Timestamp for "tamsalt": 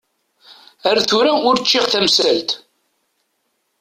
1.91-2.49